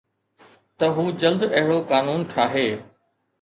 [0.77, 2.67] ته هو جلد اهڙو قانون ٺاهي